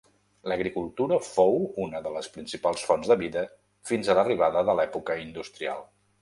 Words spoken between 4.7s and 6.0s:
de l'època industrial.